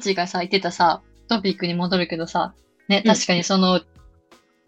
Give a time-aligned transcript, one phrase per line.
[0.00, 2.54] そう、その本地がさ、言ってたさ、トピックに戻るけどさ、
[2.88, 3.12] ね、うん。
[3.12, 3.80] 確かにその、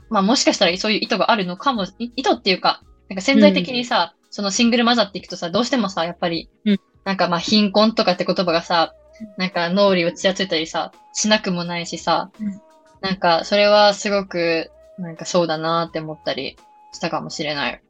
[0.08, 6.80] まあもしかしたらそういう意図があるのかも、い意図っていうか、なんか潜在的にさ、そのシングルマザーっていくとさ、どうしてもさ、やっぱり、うん。
[7.04, 8.94] なんかまあ貧困とかって言葉がさ、
[9.36, 12.60] なんか脳裏をちらついたりさ、しなくもないしさ、うん。
[13.00, 16.56] なんかそれはすごく、なんかそうだなって思ったり
[16.92, 17.82] したかもしれない。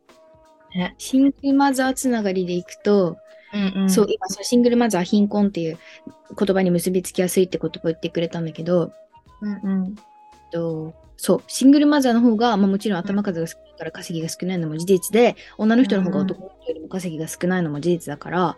[0.98, 3.16] シングルマザーつながりでいくと、
[3.52, 3.90] うんうん。
[3.90, 5.78] そう、今そのシングルマザー貧困っていう
[6.38, 8.92] 言葉に結びつきやすいって言葉を言ってくれたんだけど、
[9.42, 9.94] うんうん。
[10.50, 18.56] とそう、シングルマザーの方が、まあ、もちろん頭数が少ないから稼ぎが少ないのも事実で、女の人の方が男の人よりも稼ぎが少ないのも事実だから、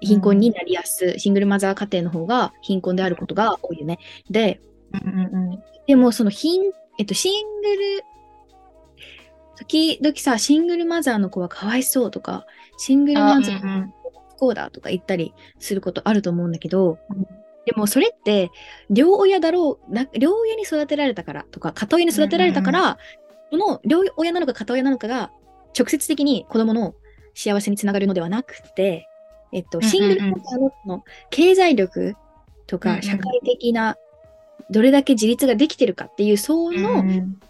[0.00, 3.98] 貧困になりやすい、シングルマザー家庭の方が貧困であることが多いよね。
[4.30, 4.60] で、
[4.92, 5.62] うんうんうん。
[5.86, 6.62] でもその貧、
[6.98, 8.04] えっと、シングル、
[9.56, 12.46] 時々さ、シングルマザーの子はかわいそうとか、
[12.78, 13.92] シングルマザーうん。
[14.36, 17.26] 不幸だとか言ったりすることあると思うんだけど、うん。
[17.64, 18.50] でもそれって
[18.90, 22.98] 両親だろうな両親に育てられたからとか片親に育てられたから、
[23.50, 25.32] その両親なのか片親なのかが
[25.76, 26.94] 直接的に子供の
[27.34, 29.08] 幸せにつながるのではなくて、
[29.52, 29.90] えっと、うんうんうん。
[29.90, 32.14] シングルマザーの経済力
[32.66, 32.96] とうんうん。
[32.96, 33.96] か社会的な
[34.70, 37.40] どれだけ自立ができてるかっていうその、うんうん。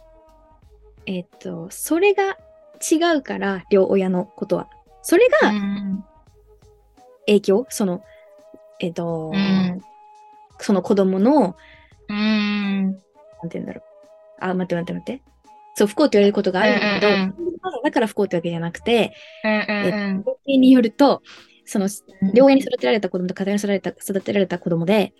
[1.07, 2.37] えっと、それが
[2.91, 4.69] 違うから両親のことは。
[5.03, 6.05] それがうん
[7.27, 7.67] 影響？
[7.69, 8.03] その
[8.81, 9.81] えっと、うん
[10.59, 11.57] その子供の
[12.09, 12.83] うん。
[12.85, 12.93] なん
[13.49, 13.83] て言うんだろう。
[14.41, 15.23] あ、待って待って待って。
[15.75, 17.35] そう、不幸って言われることがあるんだけど、うんうん
[17.85, 19.13] だから不幸ってわけじゃなくて、
[19.45, 19.55] うんう
[20.15, 21.23] ん統計によると、
[21.65, 21.87] その、
[22.23, 22.33] うん。
[22.33, 25.13] 両親に育てられた子供と家庭に育てられた育てられた子供で、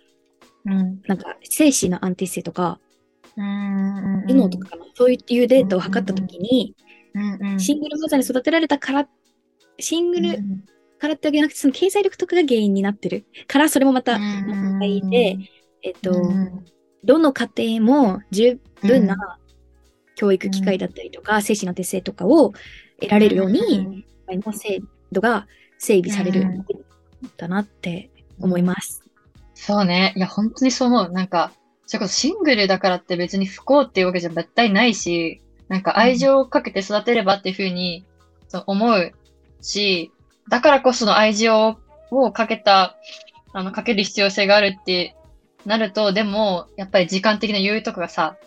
[0.65, 1.01] うん。
[1.07, 2.79] なんか、精神の安定性とか、
[3.35, 4.23] うん。
[4.27, 6.75] 頭脳とかそういうデータを測ったときに、
[7.13, 7.59] うんうん。
[7.59, 9.07] シングルマザーに育てられたから、
[9.79, 10.65] シングルうん
[10.97, 13.25] からってわけじゃなくて、その経済力とかが原因になってる。
[13.47, 15.37] から、それもまた問題で、
[15.83, 16.65] えっと、うん。
[17.03, 19.15] どの家庭も十分な
[20.15, 22.53] 教育機会だったりとか、精神の安定性とかを
[22.99, 24.81] 得られるように、の制
[25.11, 25.47] 度が
[25.77, 26.65] 整備されるうんん。
[27.37, 28.09] だなって
[28.39, 29.03] 思います。
[29.53, 30.13] そうね。
[30.15, 31.11] いや、本当にそう思う。
[31.11, 31.51] なんか、
[31.85, 38.05] それこそシングルだからって別に不幸っていうわけじゃ絶対ないし、なんか愛情をかけて育てればっていうふうに
[38.47, 39.11] そう思う
[39.61, 40.11] し、
[40.49, 41.77] だからこその愛情
[42.11, 42.95] をかけた、
[43.53, 45.15] あの、かける必要性があるって
[45.65, 48.37] なると、でも、やっぱり時間的な余裕とかがさ、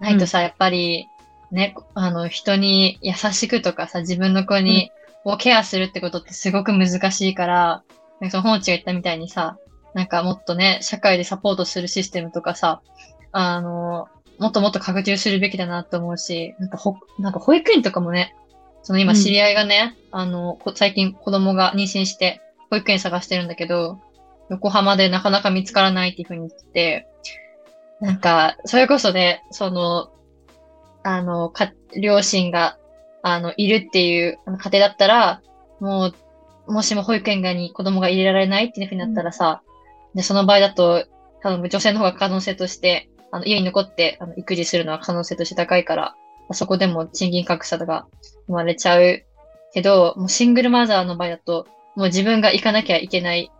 [0.00, 1.06] ないとさ、やっぱり、
[1.50, 4.90] ね、あの、人に優しくとかさ、自分の子に、
[5.24, 7.82] をケアするってことってすごく難しいから、
[8.20, 9.58] なんかその本地が言ったみたいにさ、
[9.94, 12.82] なんかもっとね、社会でサポートするシステムとかさ、
[13.32, 18.34] あの、もっともっと拡充するべきだなと思うし、なんかほ、なんか保育園とかもね、
[18.82, 19.18] その今うん。
[19.18, 22.40] 知り合いがね、あの、こ最近子供が妊娠して
[22.70, 23.98] 保育園探してるんだけど、
[24.50, 27.06] 横浜でなかなか見つからないっていうふうに言ってて、
[28.00, 30.10] なんか、それこそね、その、
[31.02, 32.78] あの、か、両親が、
[33.22, 35.42] あの、いるっていう家庭だったら、
[35.80, 36.12] も
[36.66, 39.62] う、もしも保育園外に子供が入れられないっていうふうになったらさ、
[40.14, 41.06] で、その場合だと、
[41.42, 46.14] 多分女性の方が可能性として、あの、家に残って、あの、育児するのは可能性として高いから、
[46.54, 48.06] そこでも賃金格差が
[48.46, 49.22] 生まれちゃう
[49.72, 53.50] けど、もうシングルマザーの場合だと、もう自分が行かなきゃいけない。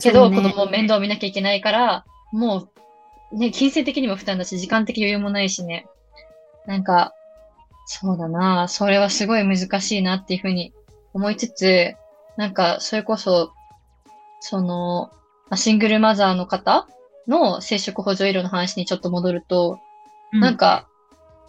[0.00, 0.36] けど、ね。
[0.36, 2.68] 子供を面倒見なきゃいけないから、も
[3.32, 5.86] う、ね、金銭的にも負担だし、時間的余裕もないしね。
[6.66, 7.12] なんか、
[7.86, 10.72] そうだな、それはすごい難しいなっていうふうに
[11.12, 11.94] 思いつつ、
[12.36, 13.52] なんか、それこそ、
[14.40, 15.10] その、
[15.48, 16.86] まあシングルマザーの方
[17.28, 19.78] の生殖補助医療の話にちょっと戻ると、
[20.32, 20.88] なんか、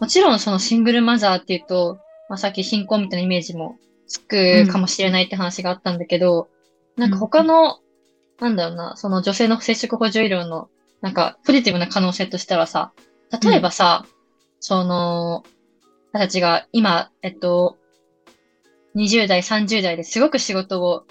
[0.00, 1.98] もちろんそのシングルマザーっていうと、
[2.28, 6.48] まあ、さっき貧困みたいなイメージもつくかもしれないって話があったんだけど、
[6.96, 7.78] なんか他の、
[8.40, 10.68] なんだろうな、その女性の生殖補助医療の、
[11.00, 12.92] なんかポジティブな可能性としてはさ、
[13.42, 14.06] 例えばさ、
[14.60, 15.44] その、
[16.12, 17.76] 私たちが今、えっと、
[18.96, 21.04] 20代、30代ですごく仕事を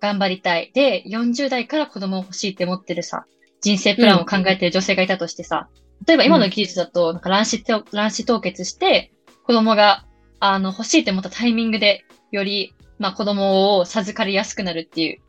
[0.00, 0.70] 頑張りたい。
[0.74, 3.26] で、40代から子供を欲しいって思ってるさ、
[3.60, 5.68] 人生プランを考えてる女性がいたとしてさ、
[6.06, 9.12] 例えば今の技術だと、なんか卵子と、卵子凍結して、
[9.44, 10.04] 子供が、
[10.38, 15.20] あの、欲しいって思ったタイミングで、より、まあ子供を授かりやすくなるっていう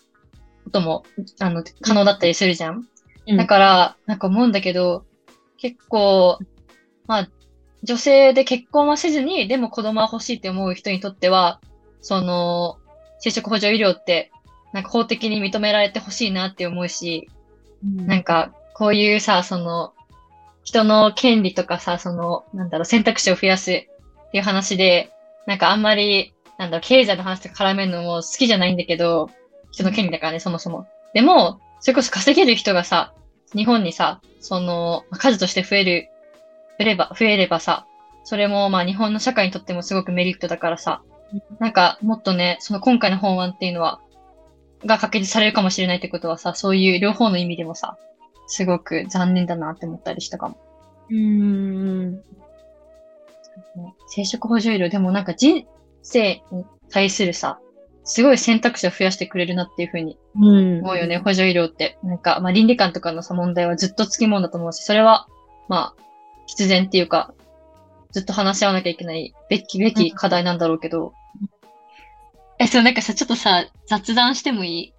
[0.66, 1.04] ことも、
[1.40, 2.88] あの、可能だったりするじゃん。
[3.28, 3.38] うん。
[3.38, 5.06] だから、なんか思うんだけど、
[5.58, 6.40] 結構、
[7.08, 7.30] まあ、
[7.84, 11.62] 女性で結婚はせずに、でも子供は欲しいって思う人にとっては、
[12.02, 12.78] その、
[13.20, 14.32] 生殖補助医療って、
[14.74, 17.30] なんか法的に認められてほしいなって思うし、
[17.84, 19.94] なんか、こういうさ、その、
[20.68, 23.74] 人の権利とかさ、その、なんだろう、選択肢を増やすっ
[24.32, 25.14] ていう話で、
[25.46, 29.30] なんかあんまり、なんだろう、経済の話とか絡めるのも好きじゃないんだけど、
[29.72, 30.86] 人の権利だからね、そもそも。
[31.14, 33.14] でも、それこそ稼げる人がさ、
[33.56, 36.10] 日本にさ、その、数として増える、
[36.72, 37.88] 増えれば、増えればさ、
[38.26, 41.02] それもまあ日本の社会にとってもすごくメリットだからさ、
[41.60, 44.02] なんかもっとね、その今回の法案っていうのは、
[44.86, 47.96] が可決されるかもしれないってことはさ、そういう両方の意味でもさ、
[48.48, 50.58] すごく残念だなって思ったりしたかも。
[51.10, 52.24] うーん。
[54.10, 55.66] 生殖補助医療、でもなんか人
[56.02, 57.60] 生に対するさ、
[58.04, 60.80] すごい選択肢を増やしてくれるなっていうふうにうん。
[60.80, 61.98] 思うよね、補助医療って。
[62.04, 65.28] なんか、まあ倫理観とかのさ問題はずっとつきもんだと思うし、それは、
[65.68, 66.04] まあ、
[66.46, 67.34] 必然っていうか、
[68.12, 71.14] ずっと話し合わなきゃいけないべきべき課題なんだろうけど。
[72.60, 74.94] え、そう、なんかさ、ちょっとさ、雑談してもいい？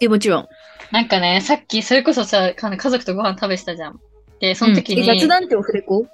[0.00, 0.48] え、もちろん。
[0.92, 4.00] なんかね、さっき、それこそさ、か家族とご飯食べてたじゃん。
[4.40, 6.06] で、その時に、うんえ雑談ってオフレコ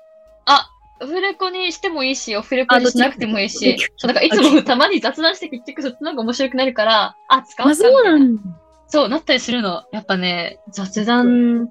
[0.44, 0.68] あ、
[1.00, 8.12] オフレコにしてもいいし、オフレコにしなくてもいいしそう、なんかいつもたまに雑談して結局そっちの方が面白くなるから、あ、使おうあ、そうな。
[8.12, 8.42] なんだ。
[8.88, 9.84] そう、なったりするの。
[9.92, 11.70] やっぱね、雑談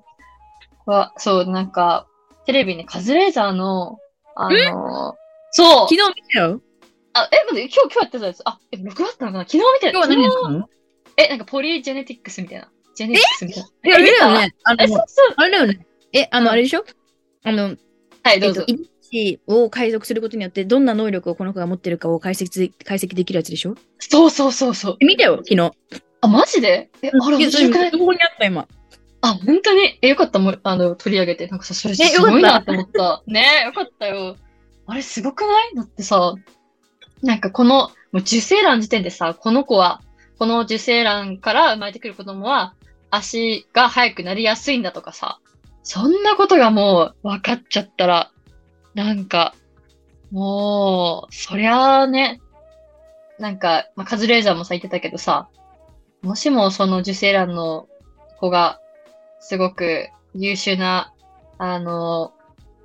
[0.85, 2.07] は、そう、なんか、
[2.45, 3.99] テレビね、カズレーザーの、
[4.35, 5.15] あの、
[5.51, 6.61] そう昨、日見たよ。
[7.13, 9.43] あ、え、待って、今日、今日やってたやつ、あ、え、録画あったのかな？
[9.45, 10.69] 昨日見て今日は何やったの？
[11.17, 12.69] え、なんかポリジェネティックスみたいな。
[12.95, 13.73] ジェネティックス。
[13.83, 14.55] え、あれだよ見ね。
[14.63, 14.99] あの、そう。
[15.35, 15.85] あれだよね。
[16.13, 16.83] え、あの、あれでしょ？
[17.43, 17.75] あの、
[18.23, 18.83] はい、どうぞえっと、。
[18.83, 23.75] 遺伝子を解読することによって、どんな能力をこの子が持ってるかを解析解析できるやつでしょ？
[23.99, 24.97] そうそうそうそう。
[25.01, 25.71] え見たよ、昨日。
[26.21, 26.89] あ、マジで？
[27.01, 27.91] え、あれ面白くない？
[27.91, 28.67] どこにあった今？
[29.21, 29.99] あ、本当に？
[30.01, 31.47] え、よかった、もう、あの、取り上げて。
[31.47, 33.23] なんかさ、それねすごいなと思った。
[33.27, 34.37] ねよかったよ。
[34.85, 35.75] あれ、すごくない？
[35.75, 36.35] だってさ、
[37.21, 40.01] なんかこの、もう受精卵時点でさ、この子は、
[40.37, 42.75] この受精卵から生まれてくる子供は、
[43.15, 45.39] 足が速くなりやすいんだとかさ、
[45.83, 48.31] そんなことがもう分かっちゃったら、
[48.93, 49.53] なんか、
[50.31, 52.41] もう、そりゃあね、
[53.39, 55.49] なんか、まあ、カズレーザーもさ言ってたけどさ、
[56.21, 57.87] もしもその受精卵の
[58.39, 58.79] 子が
[59.39, 61.13] すごく優秀な、
[61.57, 62.33] あの、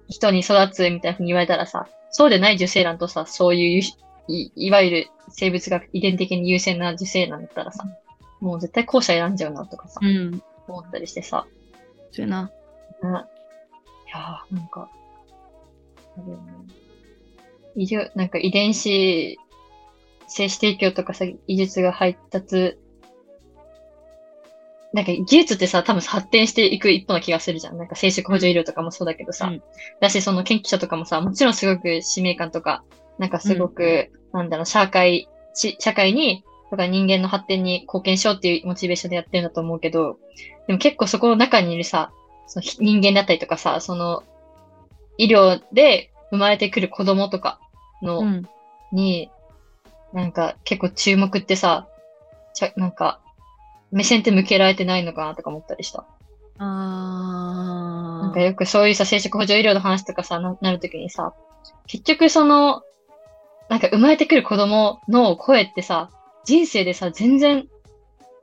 [0.09, 3.82] 人に育つみたいなふうに言われたらさ、そうでない受精卵とさ、そういう
[4.29, 7.85] い、いわゆる生物学遺伝的に優先な受精卵だったらさ、
[8.41, 10.43] もう絶対後者選んじゃうなとかさ、うん。
[10.69, 11.47] 思ったりしてさ、
[12.11, 12.45] そうやな。
[12.45, 12.51] ね
[14.07, 14.91] いやー、なんか、
[17.77, 19.39] 医療、なんか遺伝子、
[20.29, 22.79] 精子提供とかさ、技術が発達、
[24.93, 27.79] なんか技術ってさ、多分発展していく一歩な気がするじゃん。
[27.79, 29.47] なんか生殖補助医療とかもそうだけどさ。
[29.47, 29.63] うん
[30.01, 32.83] だし、その研究者とかもさ、もちろんすごく使命感とか、
[33.19, 40.19] なんかすごく、なんだろう、社会、し社会に、とか人間の発展に貢献しようっていうモチベーションでやってるんだと思うけど、
[40.67, 42.12] でも結構そこの中にいるさ、
[42.46, 44.22] そのひ人間だったりとかさ、その、
[45.19, 47.61] 医療で生まれてくる子供とか
[48.02, 48.49] の、うん。
[48.93, 49.31] に、
[50.12, 51.88] なんか結構注目ってさ、
[52.55, 53.20] ちゃなんか、
[53.90, 56.06] 目線って向けられてないのかなとか思ったりした。
[56.58, 61.34] あなんかよくそういうさ、生殖補助医療の話とかさ、ななるときにさ、
[61.86, 62.82] 結局その、
[63.69, 66.10] なんか生まれてくる子供の声ってさ、
[66.44, 67.69] 人生でさ、全然、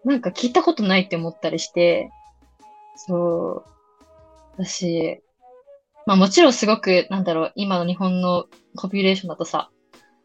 [0.04, 2.10] なんか聞いたことないって思ったりして、
[2.96, 3.64] そ
[4.56, 5.22] う、だし、
[6.06, 8.46] まあもちろんすごく、なんだろう、今の日本の
[8.82, 9.70] ポピュレーションだとさ、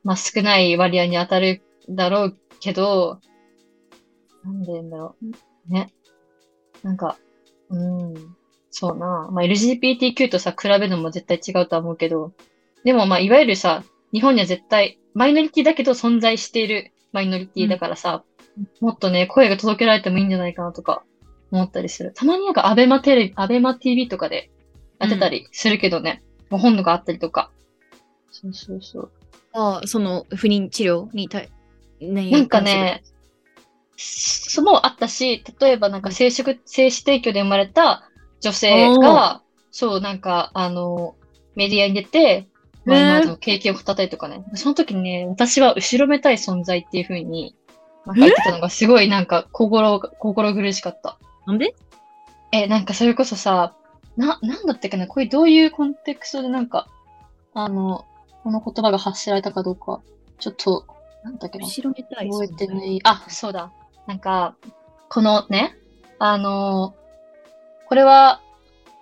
[0.05, 3.21] まあ少ない割合に当たるだろうけど、
[4.45, 5.73] なんで言うんだろう。
[5.73, 5.93] ね。
[6.83, 7.17] なんか、
[7.69, 8.15] うん、
[8.71, 9.29] そうな。
[9.33, 12.33] まあ LGBTQ とさ、比べるのも絶対違うとは思うけど、
[12.85, 18.25] でもまあいわゆるさ、日本には絶対、マイノリティだけど存在しているマイノリティだからさ、
[18.81, 21.05] もっとね、声が届けられてもいいんじゃないかなとか
[21.51, 22.13] 思ったりする。
[22.15, 24.51] たまになんかアベマテレビ、アベマ TV とかで
[24.99, 27.51] やってたりするけどね、もう本とかあったりとか。
[28.31, 29.13] そうそうそう。
[29.53, 31.51] ああ、その不妊治療に対、
[32.01, 33.03] ねなんかね、
[33.97, 41.15] そもあったし、例えばなんか生殖、精子提供で生まれた女性が、そうなんか、あの、
[41.55, 42.49] メディアに出て、
[42.85, 44.45] まあ、ね今経験を語ったりとかね。
[44.55, 47.55] その時にね、私は後ろめたい存在っていう風に、
[48.05, 51.19] なんか言ってたのがすごいなんか心が、心苦しかった。
[51.47, 51.75] なんで？
[52.51, 53.75] え、なんかそれこそさ、
[54.17, 56.89] な、なんだったっけな、これどういうコンテクストでなんか、
[57.55, 58.05] あの、
[58.43, 60.01] この言葉が発せられたかどうか、
[60.39, 60.85] ちょっと、
[61.23, 61.67] なんだっけな？
[61.67, 62.29] 後ろめたい。
[62.29, 63.01] 覚えてない。
[63.05, 63.73] あ、そうだ。
[64.07, 64.57] なんか、
[65.09, 65.77] このね、
[66.19, 66.95] あの
[67.87, 68.41] これは、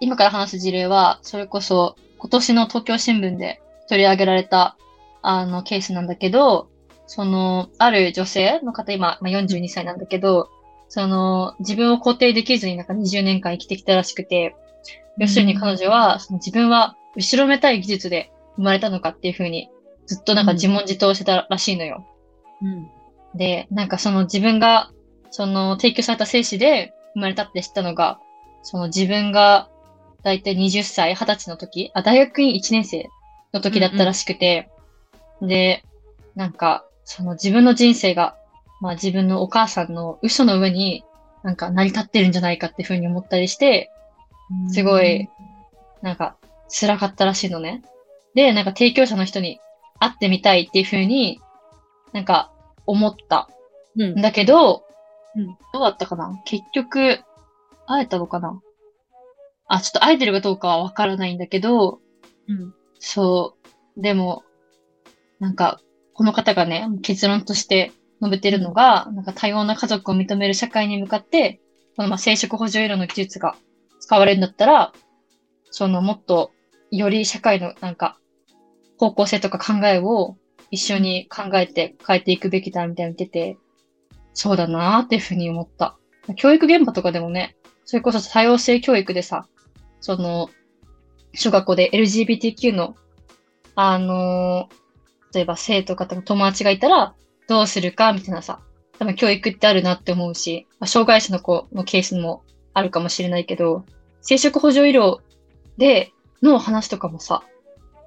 [0.00, 4.76] 今から話す事例は、それこそ、今年の東京新聞で取り上げられた、
[5.20, 6.70] あの、ケースなんだけど、
[7.06, 10.48] その、ある女性の方、今、まあ、42歳なんだけど、
[10.88, 14.54] その、自分を肯定できずになんか20年間生きてきたらしくて、
[15.18, 19.68] 要するに彼女は、その自分は後ろめたい技術で生まれたのかっていうふうに、
[20.06, 22.06] ずっとなんか自問自答してたらしいのよ。
[22.62, 22.88] うん。
[23.36, 24.92] で、なんかその自分が、
[25.30, 28.20] その提供された精子で生まれたって知ったのが、
[28.62, 29.68] その自分が
[30.22, 33.08] だいたい20歳、20歳の時、あ、大学院1年生
[33.52, 34.70] の時だったらしくて、
[35.42, 35.84] で、
[36.34, 38.36] なんか、その自分の人生が、
[38.80, 41.04] まあ自分のお母さんの嘘の上に
[41.42, 43.90] なんか成り立ってるんじゃないかっていうふうに思ったりして、
[44.68, 45.28] すごい、
[46.02, 46.36] なんか
[46.68, 47.82] 辛かったらしいのね。
[48.34, 49.60] で、なんか提供者の人に
[49.98, 51.40] 会ってみたいっていうふうに
[52.12, 52.52] なんか
[52.86, 53.48] 思った。
[53.96, 54.22] うんん。
[54.22, 54.84] だけど、
[55.34, 55.46] うん。
[55.72, 56.40] どうだったかな？
[56.44, 57.20] 結局、
[57.86, 58.60] 会えたのかな？
[59.66, 62.00] あ、ちょっと会えてるかどうかはわからないんだけど、
[62.48, 62.74] うん。
[63.00, 63.56] そ
[63.96, 64.00] う。
[64.00, 64.44] でも、
[65.40, 65.80] なんか、
[66.14, 67.92] この方がね、結論として
[68.22, 71.60] 述べてるのが、なんか多様な家族を認める社会に向かって、
[71.96, 73.56] このまあ生殖補助医療の技術が
[73.98, 74.92] 使われるんだったら、
[75.70, 76.52] そのもっと
[76.90, 78.18] より社会のなんか
[78.98, 80.36] 方向性とか考えを
[80.70, 83.56] 一緒に考えて変えていくべきだみたいに言ってて、
[84.34, 85.96] そうだなーっていうふうに思った。
[86.36, 89.46] 教育現場とかでもね、それこそ多様性教育でさ、
[90.00, 90.50] その、
[91.34, 92.96] 小学校で LGBTQ の、
[93.74, 94.80] あのー
[95.32, 97.14] 例えば生徒方の友達がいたら、
[97.48, 98.60] どうするかみたいなさ、
[98.98, 102.42] 多分教育ってあるなって思うし、まあ、障害者の子のケースも
[102.74, 103.84] あるかもしれないけど、
[104.20, 105.18] 生殖補助医療
[105.78, 107.42] での話とかもさ、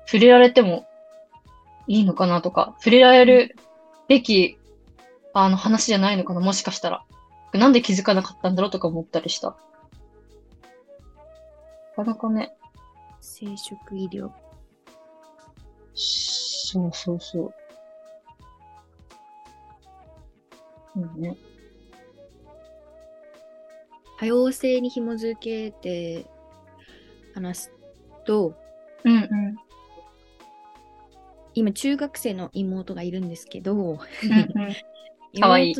[0.06, 0.86] 触れられても
[1.88, 3.56] いいのかなとか、触れられる
[4.08, 4.58] べき、
[5.34, 7.04] あの話じゃないのかな、もしかしたら。
[7.54, 9.56] なんで気づかなかったんだろうとか思ったりした。
[11.98, 12.54] なかなかね、
[13.26, 14.30] 生殖医療。
[15.96, 17.54] そうそうそう。
[20.98, 21.38] うんね。
[24.20, 26.26] 多様性に紐づけて
[27.34, 27.72] 話す
[28.26, 28.56] と、
[29.06, 29.56] うんうん。
[31.54, 33.98] 今中学生の妹がいるんですけど、うんうん、
[35.40, 35.76] かわいい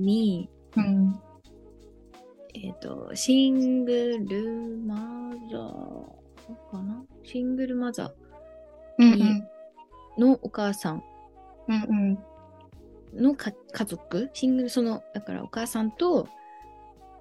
[0.00, 1.20] に、うん。
[2.54, 6.19] えっ、と、シングルマザー
[6.70, 7.04] かな？
[7.24, 8.12] シングルマザ
[8.98, 9.42] うんー
[10.18, 11.02] のお母さん。
[13.14, 16.28] のか家族、シングル、その、だからお母さんと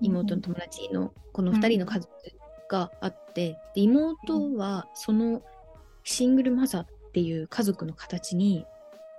[0.02, 2.10] 妹の友達のこの2人の家族
[2.70, 5.42] があって、で妹はその
[6.04, 8.66] シングルマザーっていう家族の形に、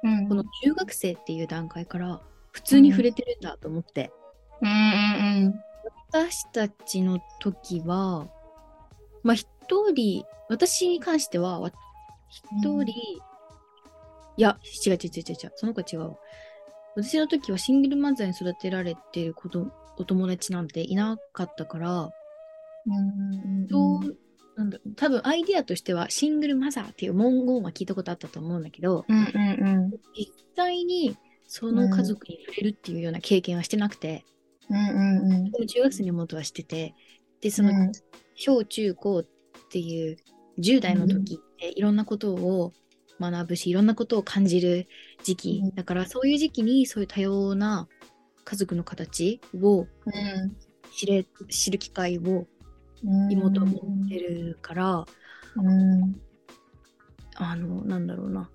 [0.02, 0.28] うん。
[0.28, 2.20] この中学生っていう段階から
[2.52, 4.12] 普通に触れてるんだと思って、
[6.12, 8.28] 私たちの時は、
[9.22, 9.36] まあ
[9.70, 11.70] 一人、私に関しては、わ
[12.28, 12.88] 一人、うん
[14.36, 16.16] いや、違う違う違う違う、その子は違うわ。
[16.96, 22.10] 私の時はシングルマザーに育てられてることお友達なんていなかったから、
[22.86, 23.66] うん。
[23.68, 24.16] どう
[24.56, 34.24] なんだ多分アイディアとしてはシングルマザーっていう文言は聞いたことあったと思うんだけど、うんうん実際にその家族に触れるっていうような経験はしてなくて、
[34.68, 34.76] うん。
[34.76, 36.94] うんうん中学生の妹はしてて、
[37.40, 37.92] で、そのうん
[38.34, 39.24] 小中高
[39.70, 40.16] っていう
[40.58, 42.72] 10代の時っていろんなことを
[43.20, 44.88] 学ぶし、いろんなことを感じる
[45.22, 45.74] 時期、うん。
[45.76, 47.86] だからそういう時期にそういう多様な
[48.44, 49.86] 家族の形を
[50.92, 52.46] 知れ知る機会を
[53.04, 53.32] うん。
[53.32, 55.06] 妹は持ってるから、
[55.54, 56.20] うん。
[57.36, 58.50] あのなんだろうな。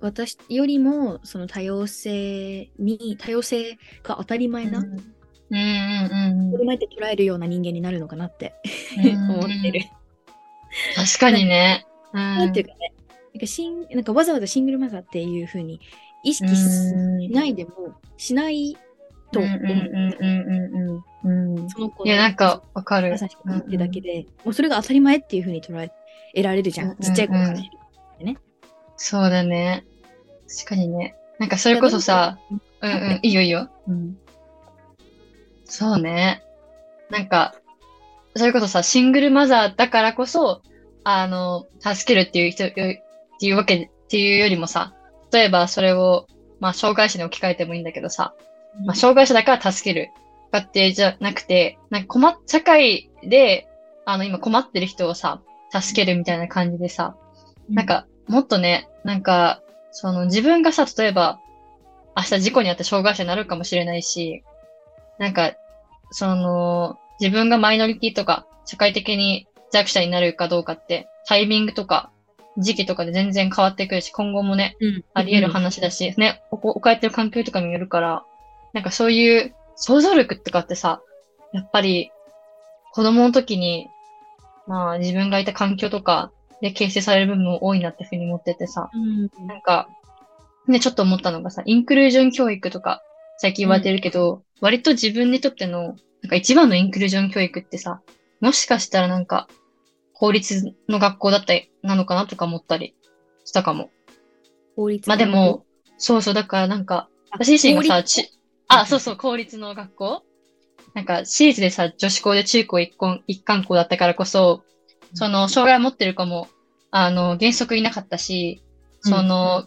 [0.00, 5.15] 私よりもその多様性に多様性が当たり前な、うん
[5.50, 8.54] うんうん当たり前って捉えるような人間になるのかなって
[8.98, 9.30] うん。
[9.30, 9.80] 思ってる。
[10.94, 11.86] 確かにね。
[12.12, 12.18] うん。
[12.18, 12.92] なんていうかね、
[13.34, 15.80] なんかシンなんかわざわざシングルマザーっていう風に
[16.24, 18.76] 意識しうんないでもしない
[19.32, 19.60] と思う。
[19.60, 21.70] うんうんうんうんうんうん。
[21.70, 23.16] その子いや、なんか、わかる優。
[23.18, 25.90] しく言ってだけで、もうそれが当たり前っていう風に捉え
[26.34, 26.86] 得られるじゃん。
[26.86, 27.70] うんうんうんちっちゃい子から知る。
[28.96, 29.84] そうだね。
[30.48, 31.14] 確かにね。
[31.38, 32.38] なんかそれこそさ、
[32.82, 33.68] うんうん、いいよいいよ。
[33.88, 34.18] うん。
[35.66, 36.42] そうね。
[37.10, 37.54] なんか、
[38.34, 40.62] それこそさ、シングルマザーだからこそ、
[41.04, 43.02] あの、助けるっていう人、って
[43.40, 44.94] いうわけ、っていうよりもさ、
[45.32, 46.26] 例えばそれを、
[46.60, 48.34] まあ、障害者に置き換えてもいいんだけどさ、
[48.84, 50.10] まあ、障害者だから助ける。
[50.50, 53.68] かってじゃなくて、なんか困っ、社会で、
[54.04, 57.16] あの、今困ってる人をさ、助けるみたいな感じでさ、
[57.68, 61.40] なん、か、もっとね、なんか、その自分がさ、例えば、
[62.16, 64.42] 明日事故にあって障害者になるかもしれないし、
[65.18, 65.52] なんか、
[66.10, 72.10] その、自分がマイノリティとか、社会的に弱者になるかどうかって、タイミングとか、
[72.58, 75.04] 時期とかで全然変わってくるし、今後もね、うん。
[75.14, 78.24] あり得る話だし、ね、おこ置かれてる環境とかにもよるから、
[78.72, 81.00] なんかそういう想像力とかってさ、
[81.52, 82.10] やっぱり
[82.92, 83.88] 子供の時に、
[84.66, 89.46] まあ自分がいた環境とかで形成される部分も多いなってふうに思っててさ、うん。
[89.46, 89.88] なんか、
[90.66, 93.02] ね、ちょっと思ったのがさ、インクルージョン教育とか
[93.38, 98.00] 最近言われてるけど、割と自分にとっての、なんか一番のインクルージョン教育ってさ、
[98.40, 99.48] もしかしたらなんか、
[100.14, 102.94] 公立の学校だったりなのかなとか思ったり
[103.44, 103.90] したかも。
[104.74, 105.64] 法律まあでも、
[105.98, 108.30] そうそう、だからなんか、私自身がさ、ち、
[108.68, 110.22] あ、そうそう、公立の学校？
[110.94, 114.62] なんか、私立でさ、女子校で中高一貫一貫校だったからこそ、
[115.12, 116.48] その、障害を持ってる子も、
[116.90, 118.62] あの、原則いなかったし、
[119.00, 119.66] その、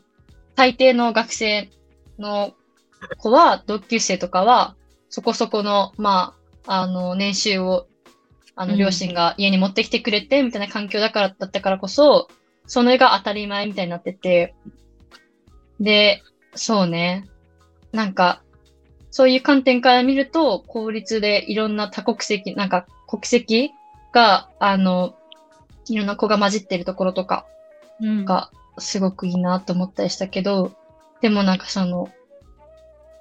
[0.56, 1.70] 大抵の学生
[2.18, 2.54] の
[3.18, 4.76] 子は、同級生とかは、
[5.10, 6.36] そこそこの、ま
[6.68, 7.88] あ、あの、年収を、
[8.56, 12.28] あの、うん両親が家に持ってきてくれて、みたいな環境だから、だったからこそ、
[12.68, 14.56] それが当たり前みたいになってて、
[15.80, 16.22] で、
[16.56, 17.26] そうね。
[17.92, 18.44] なんか、
[19.12, 23.72] そういう観点から見ると、公立でいろんな多国籍、なんか国籍
[24.14, 25.16] が、あの、
[25.88, 27.48] いろんな子が混じってるところとか
[28.02, 30.72] うんが、すごくいいなと思ったりしたけど、
[31.22, 32.10] でもなんかその、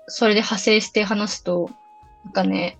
[0.08, 1.70] それで派生して話すと、
[2.24, 2.78] なんかね、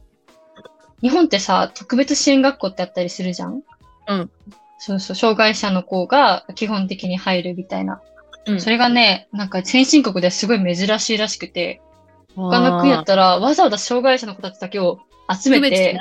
[1.01, 3.63] 日本ってさ、特別支援学校ってあったりするじゃん？
[4.09, 4.31] うん。
[4.79, 8.01] そうそう、障害者の子が基本的に入るみたいな。
[8.47, 8.61] うん。
[8.61, 11.81] それがね、なんか先進国ではすごい珍しいらしくて、
[12.35, 15.99] 他の国だったらわざわざ障害者の子たちだけを集めて、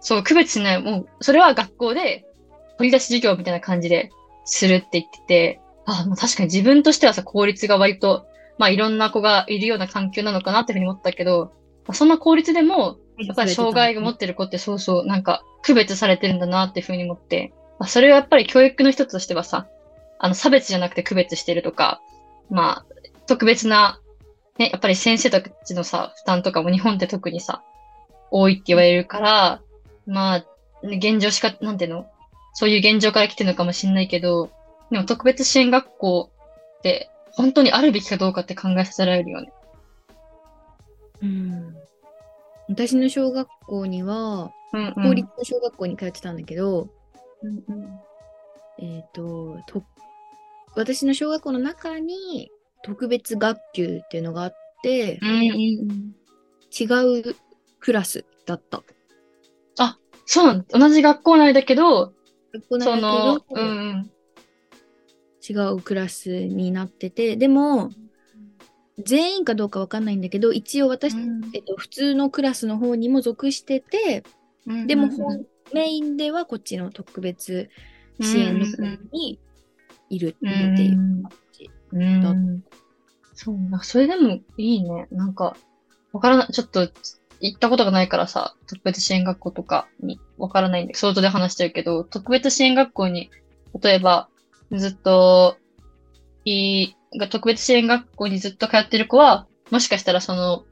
[0.00, 2.24] そう、区別しない、もう、それは学校で
[2.78, 4.10] 取り出し授業みたいな感じで
[4.44, 8.26] するって言ってて、あ、もう確かに自分としてはさ、効率が割と、
[8.58, 11.52] まあいろんな子がいるような環境なのかなっていうふうに思ったけど、
[11.86, 19.66] まあそんな効率でも、やっぱり障害が持ってる子ってそうそう、なんか区別されてるんだなっていうふうに思って、まあ、それはやっぱり教育の一つとしてはさ、
[20.18, 22.00] あの差別じゃなくて区別してるとか、
[22.50, 22.86] まあ、
[23.26, 24.00] 特別な、
[24.58, 27.62] ね、やっぱり先生たちのさ、負担とかも日本って特にさ、
[28.30, 29.62] 多いって言われるから、
[30.06, 30.36] ま
[30.82, 32.06] あ、ね現状しか、なんていうの？
[32.54, 34.50] そういう現状から来てるのかもしれないけど、
[34.90, 36.30] でも特別支援学校
[36.78, 39.52] って本当にあるべきかどうかって考えさせられるよね。
[41.22, 41.74] うん
[42.68, 44.94] 私の小学校には、うん、うん。
[44.94, 46.88] 公立の小学校に通ってたんだけど、
[47.42, 48.00] うんうん
[48.78, 49.84] えっ、とと、
[50.74, 52.50] 私の小学校の中に
[52.82, 56.14] 特別学級っていうのがあって、うんうんうん。
[56.72, 57.36] 違う
[57.80, 58.82] クラスだった。
[60.26, 62.12] そうなん同じ学校内だけど、
[62.54, 64.10] 学校なんそのだ、けど、うんうん。
[65.48, 67.90] 違うクラスになってて、でも、
[68.98, 71.16] 全員かどうかわかんないんだけど、一応私、
[71.54, 74.22] えっと、普通のクラスの方にも属してて、
[74.86, 77.70] でも本メインではこっちの特別
[78.20, 79.40] 支援の方に
[80.10, 81.70] いるっていう感じ。
[81.92, 82.20] うん。
[82.22, 82.34] だ
[83.34, 85.08] そう、なそれでもいいね。
[85.10, 85.56] なんか、
[86.12, 86.88] わからない、ちょっと
[87.40, 93.30] 行ったことがないからさ、特別支援学校とかにわからないんで、想像で話しちゃうけど、特別支援学校に、
[93.80, 94.28] 例えば、
[94.78, 95.56] ずっと、
[96.44, 96.96] いい、
[97.30, 100.64] 特別支援学校にずっと通ってる子は、もしかしたらその、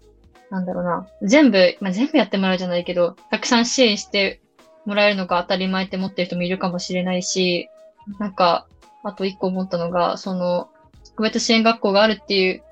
[0.50, 4.40] なんだろうな、全部、まあ、全部やってもらうじゃないけど、たくさん支援して
[4.84, 7.68] もらえるのが当たり前って思ってる人もいるかもしれないし、
[8.18, 8.66] なんか、
[9.02, 10.68] あと一個思ったのが、その、
[11.04, 12.62] 特別支援学校があるっていう、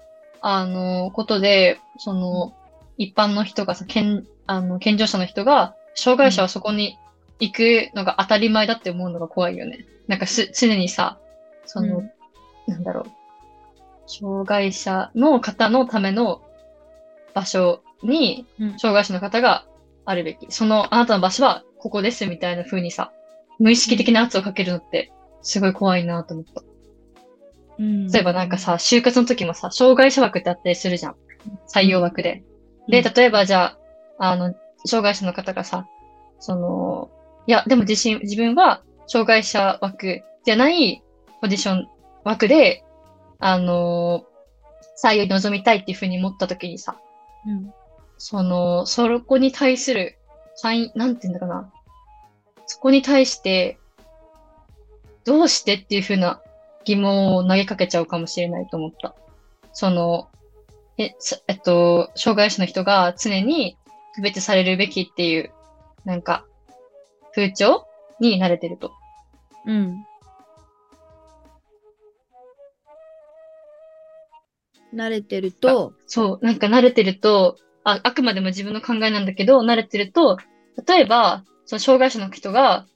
[0.41, 2.55] あの、ことで、その、
[2.97, 6.99] 一般の人がさ、健、あの、健常者の人が、障害者はそこに
[7.41, 9.87] 行くのが当たり前だって思うのが怖いよね。
[10.07, 11.19] なんかす、常にさ、
[11.67, 12.11] その、うん
[12.67, 13.07] なんだろう、
[14.07, 16.43] 障害者の方のための
[17.35, 19.67] 場所に、うん障害者の方が
[20.05, 20.47] あるべき。
[20.51, 23.13] その、あなたの場所はここですみたいな風にさ、
[23.59, 26.63] 無意識的な圧をかけるのって、すごい怖いなと思った。
[27.79, 31.17] うん例えばなんかさ、就活の時もさ、障害者枠ってあったりするじゃん。
[31.73, 32.43] 採用枠で。
[32.89, 33.77] で、うん例えばじゃ
[34.19, 35.87] あ、あの、障害者の方がさ、
[36.41, 37.11] その、
[37.49, 41.03] いや、でも自信、自分は障害者枠じゃない
[41.41, 41.89] ポジション
[42.23, 42.85] 枠で、
[43.41, 44.25] あの
[45.03, 46.97] 採用に臨みたいっていうふうに思った時にさ、
[47.47, 47.73] うん
[48.19, 50.19] その、そこに対する、
[50.61, 51.73] 範囲、なんていうんだかな。
[52.67, 53.79] そこに対して、
[55.25, 56.43] どうしてっていうふうな
[56.85, 59.15] 疑問を投げかけちゃうかもしれないと思った。
[59.73, 60.29] その、
[60.99, 63.79] え、すえっと、障害者の人が常に
[64.17, 65.53] 区別されるべきっていう、
[66.05, 66.45] なんか、
[67.35, 67.87] 風潮
[68.21, 68.93] に慣れてると。
[69.67, 70.05] うん。
[74.95, 80.39] 慣れてると、そう、なんか慣れてると、あ、あくまでも自分の考えなんだけど、慣れてると、
[80.87, 82.87] 例えば、その障害者の人が、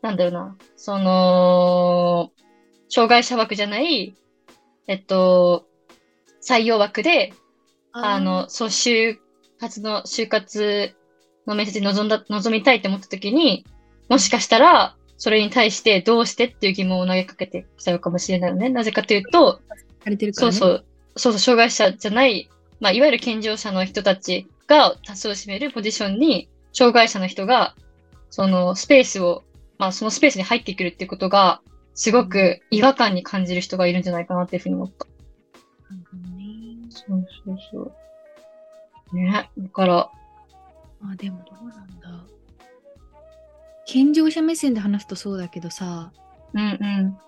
[0.00, 2.32] なんだろうな、その、
[2.88, 4.14] 障害者枠じゃない、
[4.88, 5.66] えっと、
[6.42, 7.32] 採用枠で、
[7.92, 9.16] あの、そう、就
[9.60, 10.94] 活の、就活
[11.46, 13.64] の面接に臨んだ、臨みたいって思った時に、
[14.08, 18.68] もしかしたら、それに対してどうしてっていう疑問を投げかけてきちゃうかもしれないよね。
[18.68, 19.60] なぜかというと、
[20.02, 20.52] されてるからね。
[20.52, 20.84] そうそう、
[21.16, 22.50] そうそう、障害者じゃない
[22.82, 27.76] まあ、いわゆる健常者の人たちが多数を占めるポジションに、障害者の人が、
[28.28, 29.44] そのスペースを、
[29.78, 31.60] まあ、そのスペースに入ってくるっていうことが、
[31.94, 35.06] すごく違和感に感じる人がいるんじゃないかなっていうふうに思った。
[36.90, 37.92] そうそうそ
[39.12, 39.16] う。
[39.16, 39.48] ね。
[39.56, 40.10] だから、
[41.10, 42.26] あ、でもどうなんだ。
[43.86, 46.12] 健常者目線で話すとそうだけどさ、
[46.54, 46.78] うんうん。
[46.78, 47.18] 障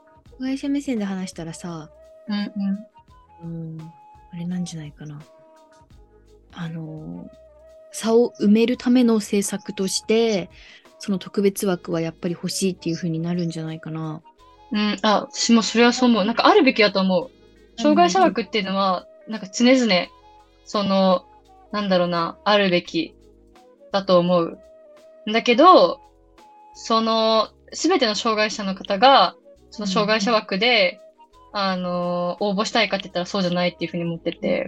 [0.40, 1.90] 害者目線で話したらさ、
[2.28, 2.52] うん
[3.42, 3.76] うん。
[3.76, 3.92] うん、
[4.32, 5.20] あれなんじゃないかな。
[6.52, 7.28] あの、
[7.90, 10.50] 差を埋めるための政策として、
[10.98, 14.22] その特別枠はやっぱり欲しいっていう風になるんじゃないかな。
[14.72, 16.24] うん、あ、私もそれはそう思う。
[16.24, 17.30] なんかあるべきだと思う。
[17.80, 20.08] 障害者枠っていうのは、なんか常々、
[20.64, 21.26] その、
[21.72, 23.14] なんだろうな、あるべき
[23.94, 24.58] だと思う。
[25.32, 26.00] だけど、
[26.74, 29.36] その、すべての障害者の方が、
[29.70, 31.00] その障害者枠で、
[31.52, 34.66] あの、応募したいかって言ったらそうじゃないっていうふうに思ってて、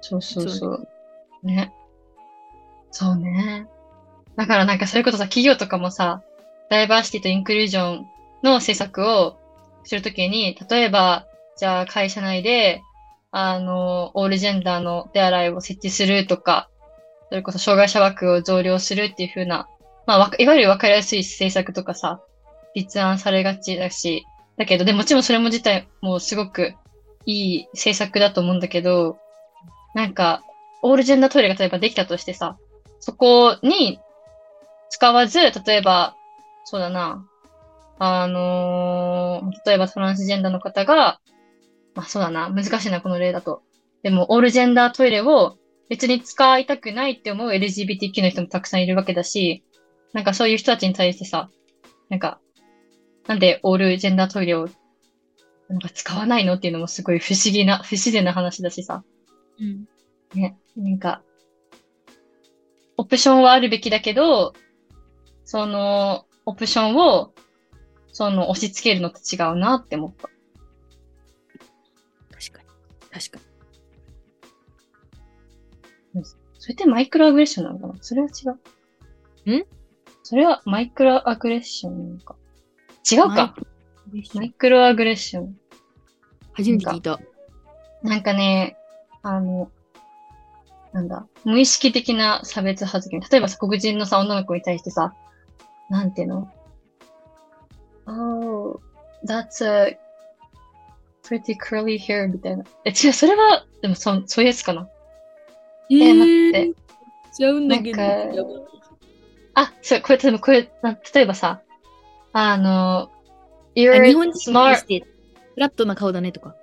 [0.00, 0.88] そうそうそう。
[1.44, 1.72] ね。
[2.90, 3.68] そうね。
[4.34, 6.20] だからなんかそれこそさ、企業とかもさ、
[6.68, 8.06] ダイバーシティとインクルージョン
[8.42, 9.38] の施策を
[9.84, 11.26] するときに、例えば、
[11.56, 12.82] じゃあ会社内で、
[13.30, 16.68] あの、オールジェンダーの手洗いを設置するとか、
[17.32, 19.66] それこそ障害者枠を増量するっていう風な、
[20.06, 22.20] まあ、いわゆる分かりやすい政策とかさ、
[22.74, 24.26] 立案されがちだし、
[24.58, 26.74] だけど、でもちろんそれも自体もうすごく
[27.24, 29.16] いい政策だと思うんだけど、
[29.94, 30.42] なんか、
[30.82, 32.58] オールジェンダートイレが例えばできたとしてさ、
[33.00, 33.98] そこに
[34.90, 36.14] 使わず、例えば、
[36.64, 37.26] そうだな、
[37.98, 41.18] あのー例えばトランスジェンダーの方が、
[41.94, 43.62] まあそうだな、難しいな、この例だと。
[44.02, 45.56] でも、オールジェンダートイレを
[45.92, 49.62] 別に使いたくないって思う LGBTQ の人もたくさんいるわけだし、
[50.14, 51.50] なんかそういう人たちに対してさ、
[52.08, 52.40] なんか、
[53.26, 54.70] なんでオールジェンダートイレを
[55.68, 59.04] なんか使わないのっていうのもすごい不思議な、不自然な話だしさ。
[59.60, 59.84] うん。
[60.34, 61.22] ね、なんか、
[62.96, 64.54] オプションはあるべきだけど、
[65.44, 67.34] その、オプションを、
[68.14, 70.30] その、押し付けるのと違うなって思った。
[72.30, 72.68] 確かに。
[73.10, 73.51] 確か
[76.58, 77.94] それってマイクロアグレッションなのかな？
[78.00, 78.48] それは違
[79.50, 79.58] う。
[79.58, 79.64] ん？
[80.22, 82.36] それはマイクロアグレッションなのか。
[83.10, 83.54] 違うか。
[84.12, 84.22] に。
[84.34, 85.56] マイクロアグレッション。
[86.52, 87.18] 初めて聞いた。
[88.02, 88.76] なんかね、
[89.22, 89.70] あの、
[90.92, 93.20] なんだ、無意識的な差別発言。
[93.20, 95.14] 例えばさ、黒人のさ、女の子に対してさ、
[95.88, 96.50] なんていうの
[98.06, 98.80] ?Oh,
[99.24, 99.98] that's a
[101.22, 102.64] pretty curly hair みたいな。
[102.84, 104.88] え、違う、それは、でもそ、そういうやつかな。
[106.00, 106.82] ええ待って。
[107.34, 108.68] ちゃうんだけど。
[109.54, 111.62] あ、そう、これ、でもこれ、な例えばさ、
[112.32, 113.10] あの、
[113.74, 115.00] you're あ日本人に.して、
[115.54, 116.54] フラットな顔だねとか。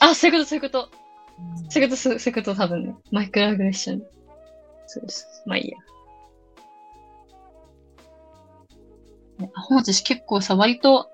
[0.00, 0.90] あ、そういうこと、そういうこと。
[1.68, 2.94] そういうこと、そういうこと多分ね。
[3.10, 4.02] マイクロアグレッション。
[4.86, 5.42] そうです。
[5.46, 5.78] まあいいや。
[9.38, 11.10] ねあ、ほん私結構さ、割と、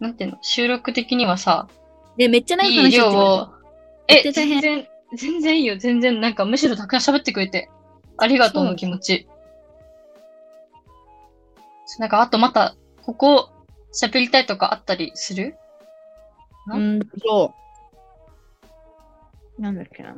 [0.00, 1.68] なんていうの、収録的にはさ、
[2.16, 3.48] で、めっちゃ長いいい話してる量を、
[4.08, 5.76] え、全然、全然いいよ。
[5.76, 7.70] 全然、なんかむしろたくさん喋ってくれて、
[8.18, 9.28] ありがとうの気持ち。
[11.98, 13.50] なんか、あとまた、ここ、
[13.92, 15.56] 喋りたいとかあったりする？
[16.68, 17.52] うーんと、
[19.58, 20.16] なんだっけな。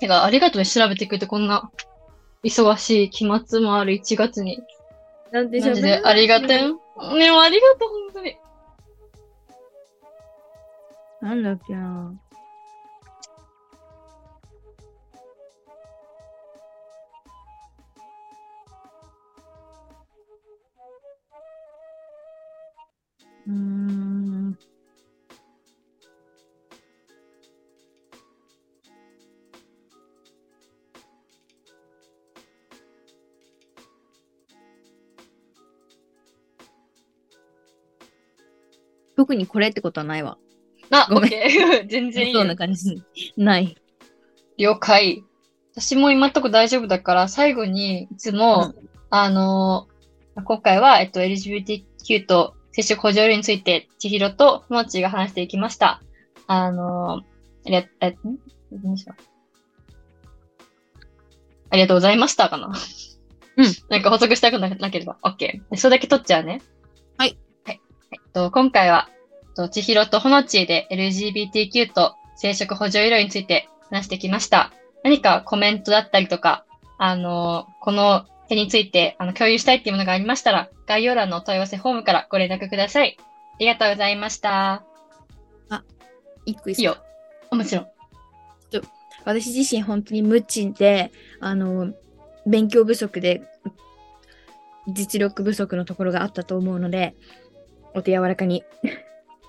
[0.00, 1.70] てか、ありがとうね、調べてくれて、こんな、
[2.44, 4.62] 忙しい期末もある1月に。
[5.32, 6.48] なんでマジで、ありがとう。
[6.48, 8.38] でも、ありがとう、本当に。
[11.20, 12.14] なんだっけな。
[23.48, 24.58] うーん。
[39.16, 40.38] 特にこれってことはないわ。
[40.90, 41.30] あ、オごめん。
[41.88, 42.54] 全然いいよそうな。
[42.54, 43.02] 感じ。
[43.36, 43.76] ない。
[44.58, 45.24] 了解。
[45.74, 48.74] 私も今んとこ大丈夫だから、最後に、いつも、
[49.10, 49.98] あのー
[50.44, 56.00] 今回は、えっと、LGBTQ と接触補助類について、千尋ともちが話していきました。
[56.46, 58.14] あのーありが、え、ん？
[58.70, 59.22] どうしよう
[61.70, 62.68] ありがとうございましたかな？
[63.56, 63.66] うん。
[63.90, 65.60] なんか補足したくななければ、OK。
[65.68, 66.62] でそれだけ取っちゃうね。
[67.16, 67.36] はい。
[67.64, 67.80] はい。
[68.12, 69.08] えっと、今回は、
[69.56, 74.72] と、千尋とほのちで LGBTQ と生殖補助医療について話してきました。
[75.02, 76.64] 何かコメントだったりとか、
[76.96, 83.16] あの、この手についてあの共有したいっていうものがありましたら、概要欄のお問い合わせフォームからご連絡ください。
[83.20, 84.84] ありがとうございました。
[86.48, 86.96] 一個いいよ。
[87.50, 87.86] あもちろん。
[89.24, 91.92] 私自身本当に無知で、あの、
[92.46, 93.42] 勉強不足で、
[94.86, 97.14] 実力不足のところがあったと思うので、
[97.94, 98.64] お手柔らかに。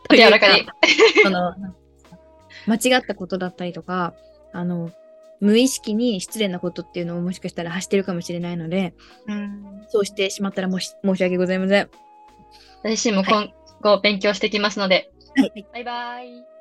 [0.10, 0.68] お手柔らかに。
[1.24, 1.54] その
[2.68, 4.14] 間違ったことだったりとか、
[4.52, 4.92] あの、
[5.40, 8.94] 無意識に失礼なことっていうのをもしかしたら発してるかもしれないので、
[9.28, 11.90] うん、そうしてしまったらもし申し訳ございません。
[12.84, 15.12] 私も今後勉強してきますので。
[15.36, 15.66] はい。
[15.74, 16.59] バイバイ。